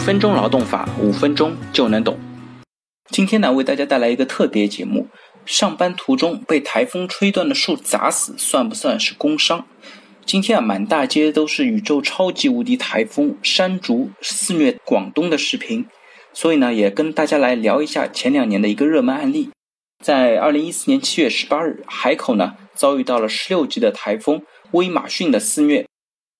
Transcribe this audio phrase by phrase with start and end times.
[0.00, 2.18] 分钟劳动法，五分钟就能懂。
[3.10, 5.08] 今天呢，为大家带来一个特别节目：
[5.44, 9.66] 上班途中被台风吹断的树砸死，算不算是工伤？
[10.24, 15.86] 今天啊，满大街都是宇宙超级无敌台风山竹肆虐广东的视频，
[16.32, 19.50] 所以呢，也跟大家来聊一下前两年的一个热门案例。
[20.02, 25.86] 在二零一四年七月十八日，海口呢遭遇到了十六级的台风威马逊的肆虐。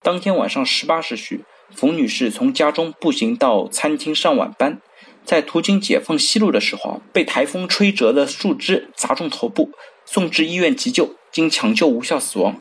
[0.03, 4.81] 当天晚上十八时许，冯女士从家中步行到餐厅上晚班，
[5.25, 9.71] 在途经解放西路的时候，被台风吹折的树枝砸中头部，
[10.05, 12.57] 送至医院急救，经抢救无效死亡。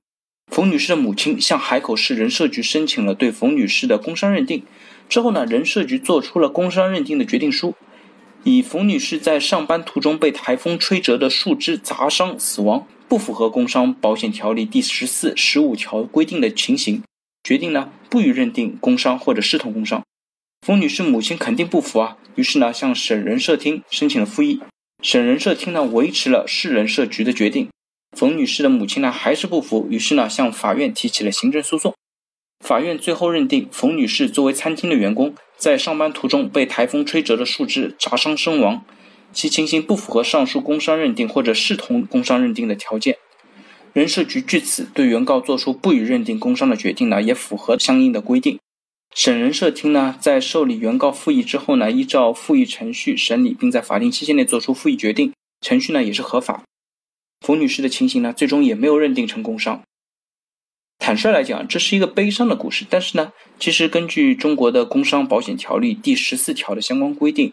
[0.52, 4.64] 冯女士的母亲向海口市人社局申请了对冯女士的工伤认定，
[5.08, 7.76] 之后呢，人社局做出了工伤认定的决定书。
[8.44, 17.04] 以冯女士在上班途中被台风吹折的树枝砸伤死亡，不符合工伤保险条例第十四、十五条规定的情形，
[17.50, 20.04] 决定呢不予认定工伤或者视同工伤。
[20.64, 24.62] 冯女士母亲肯定不服啊，于是呢向省人社厅申请了复议，
[25.02, 27.68] 省人社厅呢维持了市人社局的决定。
[28.16, 31.96] 冯女士的母亲呢还是不服，于是呢向法院提起了行政诉讼。
[32.64, 35.34] 法院最后认定冯女士作为餐厅的员工。
[35.58, 38.86] 在上班途中被台风吹折的树枝砸伤身亡，
[39.34, 43.18] 其情形不符合上述工伤认定或者视同工伤认定的条件。
[44.00, 48.58] 人社局据此对原告作出不予认定工伤的决定呢，也符合相应的规定。
[49.14, 56.64] 省人社厅呢在受理原告复议之后呢，依照复议程序审理，并在法定期限内作出复议决定，程序呢也是合法。
[57.46, 59.84] 冯女士的情形呢，最终也没有认定成工伤。
[60.98, 62.86] 坦率来讲，这是一个悲伤的故事。
[62.90, 67.52] 但是呢，其实根据中国的工伤保险条例第十四条的相关规定，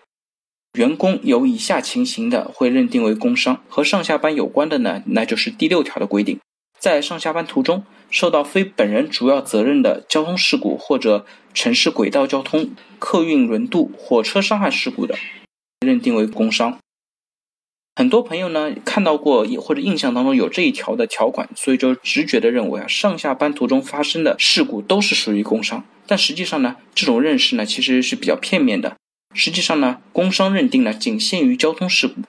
[0.77, 3.63] 员工有以下情形的，会认定为工伤。
[3.69, 6.39] 和上下班有关的呢，那就是第六条的规定，
[6.79, 11.25] 在上下班途中受到非本人主要责任的交通事故或者
[11.55, 15.17] 城市轨道交通、客运轮渡、火车伤害事故的，
[15.81, 16.79] 认定为工伤。
[17.99, 25.83] 很多朋友呢看到过或者印象当中有这一条的条款，所以就直觉的认为啊，上下班途中发生的事故都是属于工伤。
[26.07, 28.95] 但实际上呢，这种认识呢其实是比较片面的。
[29.37, 32.23] 实际上呢，工伤认定呢仅限于交通事故。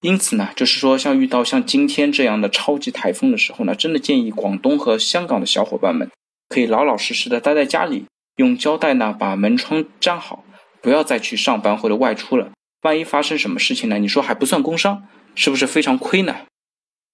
[0.00, 6.08] 因此呢，就是说像遇到像今天这样的超级台风的时候呢，真的建议广东和香港的小伙伴们
[6.48, 8.04] 可以老老实实的待在家里，
[8.36, 10.44] 用胶带呢把门窗粘好，
[10.80, 12.52] 不要再去上班或者外出了。
[12.82, 13.98] 万一发生什么事情呢？
[13.98, 15.02] 你说还不算工伤，
[15.34, 16.36] 是不是非常亏呢？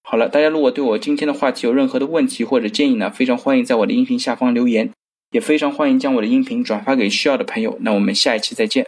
[0.03, 4.91] 好了，大家如果对我今天的话题有任何的问题或者建议呢，非常欢迎在我的音频下方留言，
[5.35, 7.77] 也非常欢迎将我的音频转发给需要的朋友。
[7.81, 8.87] 那我们下一期再见。